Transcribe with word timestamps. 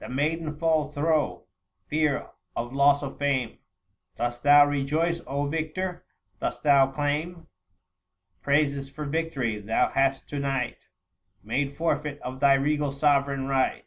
860 0.00 0.06
The 0.06 0.16
maiden 0.46 0.58
falls 0.58 0.94
thro' 0.94 1.44
fear 1.86 2.30
of 2.56 2.72
loss 2.72 3.02
of 3.02 3.18
fame. 3.18 3.58
Dost 4.16 4.42
thou 4.42 4.64
rejoice, 4.64 5.20
Victor!— 5.50 6.02
dost 6.40 6.62
thou 6.62 6.90
claim 6.90 7.46
Praises 8.40 8.88
for 8.88 9.04
victory? 9.04 9.58
Thou 9.58 9.90
hast 9.90 10.26
to 10.30 10.38
night 10.38 10.86
Made 11.44 11.74
forfeit 11.74 12.18
of 12.22 12.40
thy 12.40 12.54
regal 12.54 12.90
sovereign 12.90 13.48
right. 13.48 13.84